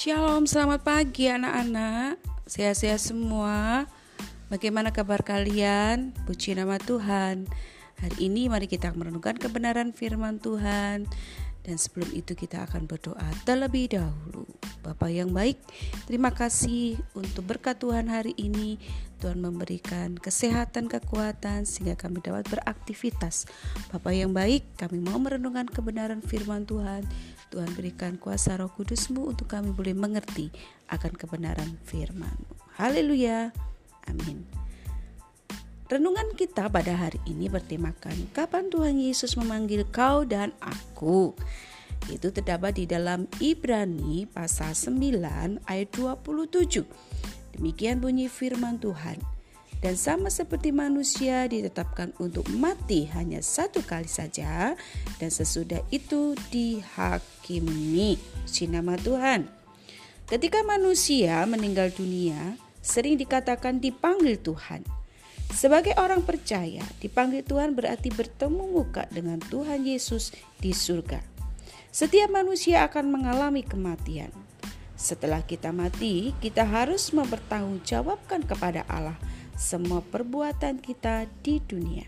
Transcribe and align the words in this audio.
Shalom, 0.00 0.48
selamat 0.48 0.80
pagi 0.80 1.28
anak-anak. 1.28 2.16
Sehat-sehat 2.48 3.04
semua. 3.04 3.84
Bagaimana 4.48 4.96
kabar 4.96 5.20
kalian? 5.20 6.16
Puji 6.24 6.56
nama 6.56 6.80
Tuhan. 6.80 7.44
Hari 8.00 8.16
ini 8.16 8.48
mari 8.48 8.64
kita 8.64 8.96
merenungkan 8.96 9.36
kebenaran 9.36 9.92
firman 9.92 10.40
Tuhan. 10.40 11.04
Dan 11.60 11.76
sebelum 11.76 12.16
itu 12.16 12.32
kita 12.32 12.64
akan 12.64 12.88
berdoa 12.88 13.28
terlebih 13.44 13.92
dahulu. 13.92 14.48
Bapak 14.80 15.12
yang 15.12 15.30
baik, 15.36 15.60
terima 16.08 16.32
kasih 16.32 16.96
untuk 17.12 17.44
berkat 17.44 17.76
Tuhan 17.76 18.08
hari 18.08 18.32
ini. 18.40 18.80
Tuhan 19.20 19.36
memberikan 19.36 20.16
kesehatan, 20.16 20.88
kekuatan 20.88 21.68
sehingga 21.68 21.92
kami 21.92 22.24
dapat 22.24 22.48
beraktivitas. 22.48 23.44
Bapak 23.92 24.16
yang 24.16 24.32
baik, 24.32 24.64
kami 24.80 24.96
mau 24.96 25.20
merenungkan 25.20 25.68
kebenaran 25.68 26.24
firman 26.24 26.64
Tuhan. 26.64 27.04
Tuhan 27.52 27.70
berikan 27.76 28.16
kuasa 28.16 28.56
roh 28.56 28.72
kudusmu 28.72 29.28
untuk 29.28 29.52
kami 29.52 29.76
boleh 29.76 29.92
mengerti 29.92 30.48
akan 30.88 31.12
kebenaran 31.12 31.76
firman-Mu. 31.84 32.80
Haleluya. 32.80 33.52
Amin. 34.08 34.48
Renungan 35.90 36.32
kita 36.38 36.70
pada 36.70 36.94
hari 36.94 37.18
ini 37.26 37.50
bertemakan 37.50 38.30
kapan 38.30 38.70
Tuhan 38.70 38.96
Yesus 38.96 39.34
memanggil 39.34 39.82
kau 39.90 40.22
dan 40.22 40.54
aku. 40.62 41.34
Itu 42.08 42.32
terdapat 42.32 42.80
di 42.80 42.88
dalam 42.88 43.28
Ibrani 43.42 44.24
pasal 44.24 44.72
9 44.72 45.60
ayat 45.68 45.88
27. 45.92 46.88
Demikian 47.60 48.00
bunyi 48.00 48.32
firman 48.32 48.80
Tuhan. 48.80 49.20
Dan 49.80 49.96
sama 49.96 50.28
seperti 50.28 50.76
manusia 50.76 51.48
ditetapkan 51.48 52.12
untuk 52.20 52.44
mati 52.52 53.08
hanya 53.16 53.40
satu 53.40 53.80
kali 53.80 54.08
saja 54.08 54.76
dan 55.16 55.30
sesudah 55.32 55.80
itu 55.88 56.36
dihakimi. 56.52 58.20
Si 58.44 58.68
nama 58.68 59.00
Tuhan. 59.00 59.48
Ketika 60.28 60.60
manusia 60.62 61.42
meninggal 61.48 61.90
dunia, 61.96 62.60
sering 62.84 63.16
dikatakan 63.16 63.80
dipanggil 63.80 64.36
Tuhan. 64.36 64.84
Sebagai 65.50 65.98
orang 65.98 66.22
percaya, 66.22 66.84
dipanggil 67.02 67.42
Tuhan 67.42 67.74
berarti 67.74 68.12
bertemu 68.14 68.70
muka 68.70 69.10
dengan 69.10 69.42
Tuhan 69.42 69.82
Yesus 69.82 70.30
di 70.62 70.70
surga. 70.70 71.29
Setiap 71.90 72.30
manusia 72.30 72.86
akan 72.86 73.10
mengalami 73.10 73.66
kematian. 73.66 74.30
Setelah 74.94 75.42
kita 75.42 75.74
mati, 75.74 76.30
kita 76.38 76.62
harus 76.62 77.10
mempertanggungjawabkan 77.10 78.46
kepada 78.46 78.86
Allah 78.86 79.18
semua 79.58 79.98
perbuatan 79.98 80.78
kita 80.78 81.26
di 81.42 81.58
dunia. 81.58 82.06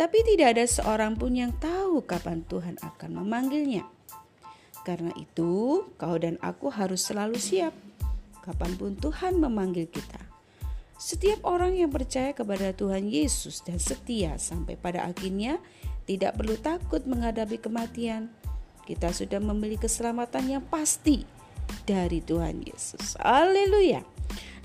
Tapi 0.00 0.18
tidak 0.24 0.56
ada 0.56 0.64
seorang 0.64 1.12
pun 1.12 1.36
yang 1.36 1.52
tahu 1.60 2.08
kapan 2.08 2.40
Tuhan 2.48 2.80
akan 2.80 3.10
memanggilnya. 3.20 3.84
Karena 4.80 5.12
itu, 5.20 5.84
kau 6.00 6.16
dan 6.16 6.40
aku 6.40 6.72
harus 6.72 7.04
selalu 7.04 7.36
siap 7.36 7.76
kapan 8.46 8.78
pun 8.78 8.94
Tuhan 8.94 9.42
memanggil 9.42 9.90
kita. 9.90 10.22
Setiap 10.96 11.44
orang 11.44 11.76
yang 11.76 11.92
percaya 11.92 12.32
kepada 12.32 12.72
Tuhan 12.72 13.10
Yesus 13.10 13.60
dan 13.60 13.76
setia 13.76 14.40
sampai 14.40 14.78
pada 14.80 15.04
akhirnya 15.04 15.60
tidak 16.08 16.38
perlu 16.40 16.56
takut 16.56 17.04
menghadapi 17.04 17.60
kematian. 17.60 18.32
Kita 18.86 19.10
sudah 19.10 19.42
membeli 19.42 19.74
keselamatan 19.74 20.46
yang 20.46 20.64
pasti 20.64 21.26
dari 21.82 22.22
Tuhan 22.22 22.62
Yesus. 22.62 23.18
Haleluya. 23.18 24.06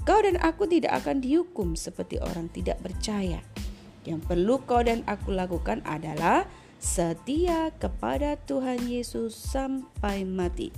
Kau 0.05 0.21
dan 0.21 0.37
aku 0.37 0.69
tidak 0.69 1.01
akan 1.01 1.21
dihukum 1.25 1.73
seperti 1.73 2.21
orang 2.21 2.49
tidak 2.53 2.77
percaya. 2.85 3.41
Yang 4.05 4.21
perlu 4.29 4.61
kau 4.65 4.81
dan 4.81 5.01
aku 5.09 5.33
lakukan 5.33 5.81
adalah 5.85 6.45
setia 6.81 7.69
kepada 7.77 8.37
Tuhan 8.49 8.85
Yesus 8.89 9.37
sampai 9.37 10.25
mati. 10.25 10.73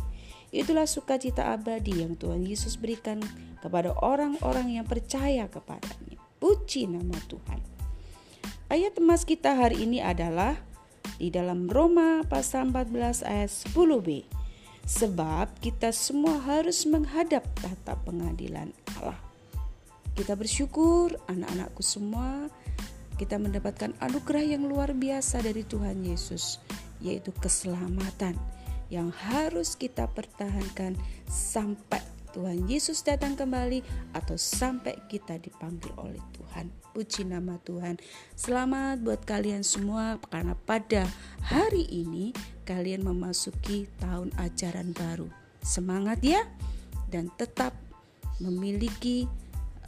Itulah 0.51 0.83
sukacita 0.85 1.55
abadi 1.55 2.03
yang 2.03 2.19
Tuhan 2.19 2.43
Yesus 2.43 2.75
berikan 2.75 3.23
kepada 3.63 3.95
orang-orang 4.03 4.75
yang 4.75 4.85
percaya 4.87 5.47
kepadanya. 5.47 6.19
Puji 6.43 6.91
nama 6.91 7.15
Tuhan. 7.31 7.59
Ayat 8.67 8.99
emas 8.99 9.23
kita 9.23 9.55
hari 9.55 9.87
ini 9.87 10.03
adalah 10.03 10.59
di 11.23 11.31
dalam 11.31 11.71
Roma 11.71 12.19
pasal 12.27 12.67
14 12.67 13.23
ayat 13.23 13.47
10b. 13.47 14.27
Sebab 14.83 15.63
kita 15.63 15.95
semua 15.95 16.35
harus 16.43 16.83
menghadap 16.83 17.47
tata 17.55 17.95
pengadilan 18.03 18.75
Allah. 18.99 19.15
Kita 20.11 20.35
bersyukur 20.35 21.15
anak-anakku 21.31 21.79
semua 21.79 22.51
kita 23.15 23.39
mendapatkan 23.39 23.95
anugerah 24.03 24.43
yang 24.43 24.67
luar 24.67 24.91
biasa 24.91 25.39
dari 25.39 25.63
Tuhan 25.63 26.03
Yesus 26.03 26.59
yaitu 26.99 27.31
keselamatan 27.39 28.35
yang 28.91 29.07
harus 29.15 29.79
kita 29.79 30.11
pertahankan 30.11 30.99
sampai 31.31 32.03
Tuhan 32.33 32.65
Yesus 32.65 33.05
datang 33.05 33.37
kembali 33.37 33.85
atau 34.17 34.33
sampai 34.33 34.97
kita 35.05 35.37
dipanggil 35.37 35.93
oleh 36.01 36.19
Tuhan. 36.33 36.73
Puji 36.91 37.29
nama 37.29 37.61
Tuhan. 37.61 38.01
Selamat 38.33 39.01
buat 39.05 39.21
kalian 39.21 39.61
semua 39.61 40.17
karena 40.33 40.57
pada 40.65 41.05
hari 41.45 41.85
ini 41.93 42.33
kalian 42.65 43.05
memasuki 43.05 43.85
tahun 44.01 44.33
ajaran 44.41 44.97
baru. 44.97 45.29
Semangat 45.61 46.19
ya 46.25 46.41
dan 47.13 47.29
tetap 47.37 47.77
memiliki 48.41 49.29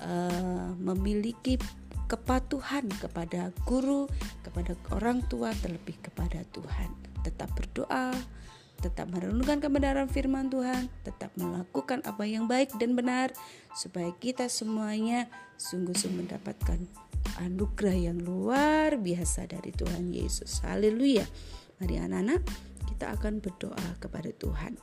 uh, 0.05 0.69
memiliki 0.77 1.57
kepatuhan 2.05 2.85
kepada 3.01 3.49
guru, 3.65 4.05
kepada 4.45 4.77
orang 4.93 5.25
tua 5.25 5.49
terlebih 5.57 5.97
kepada 6.05 6.45
Tuhan. 6.53 6.93
Tetap 7.25 7.49
berdoa, 7.57 8.13
tetap 8.79 9.11
merenungkan 9.11 9.63
kebenaran 9.63 10.07
firman 10.07 10.51
Tuhan, 10.51 10.91
tetap 11.07 11.31
melakukan 11.39 12.03
apa 12.03 12.23
yang 12.27 12.45
baik 12.49 12.75
dan 12.79 12.93
benar, 12.93 13.31
supaya 13.73 14.11
kita 14.19 14.47
semuanya 14.51 15.27
sungguh-sungguh 15.55 16.27
mendapatkan 16.27 16.79
anugerah 17.41 18.11
yang 18.11 18.19
luar 18.21 18.95
biasa 18.99 19.49
dari 19.49 19.71
Tuhan 19.75 20.11
Yesus. 20.11 20.63
Haleluya. 20.63 21.25
Mari 21.81 21.95
anak-anak, 21.99 22.41
kita 22.87 23.11
akan 23.15 23.43
berdoa 23.43 23.87
kepada 23.99 24.31
Tuhan. 24.31 24.79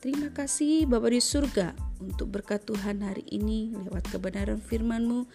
Terima 0.00 0.32
kasih 0.32 0.88
Bapa 0.88 1.12
di 1.12 1.20
surga 1.20 1.76
untuk 2.00 2.32
berkat 2.32 2.64
Tuhan 2.64 3.04
hari 3.04 3.20
ini 3.28 3.76
lewat 3.76 4.08
kebenaran 4.08 4.56
firman-Mu 4.56 5.28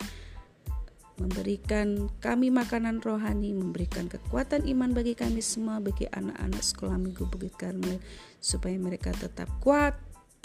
memberikan 1.15 2.11
kami 2.19 2.51
makanan 2.51 2.99
rohani, 2.99 3.55
memberikan 3.55 4.11
kekuatan 4.11 4.67
iman 4.67 4.91
bagi 4.91 5.15
kami 5.15 5.39
semua, 5.39 5.79
bagi 5.79 6.07
anak-anak 6.11 6.59
sekolah 6.59 6.99
minggu 6.99 7.23
Bukit 7.27 7.55
Karmel, 7.55 8.03
supaya 8.43 8.75
mereka 8.75 9.15
tetap 9.15 9.47
kuat, 9.63 9.95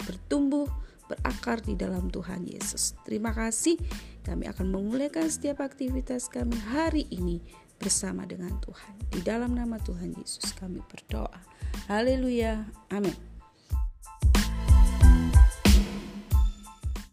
bertumbuh, 0.03 0.67
berakar 1.11 1.59
di 1.59 1.75
dalam 1.75 2.07
Tuhan 2.07 2.47
Yesus. 2.47 2.95
Terima 3.03 3.35
kasih, 3.35 3.75
kami 4.23 4.47
akan 4.47 4.71
memulaikan 4.71 5.27
setiap 5.27 5.59
aktivitas 5.59 6.31
kami 6.31 6.55
hari 6.71 7.03
ini 7.11 7.43
bersama 7.81 8.23
dengan 8.23 8.55
Tuhan. 8.63 8.93
Di 9.11 9.19
dalam 9.25 9.57
nama 9.57 9.75
Tuhan 9.81 10.15
Yesus 10.15 10.55
kami 10.55 10.79
berdoa. 10.87 11.41
Haleluya. 11.89 12.63
Amin. 12.93 13.30